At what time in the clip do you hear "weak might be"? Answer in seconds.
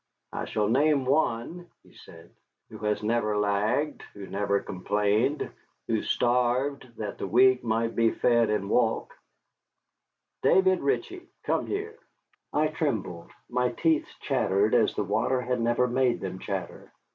7.27-8.09